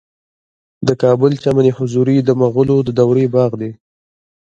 [0.87, 3.71] د کابل د چمن حضوري د مغلو دورې باغ دی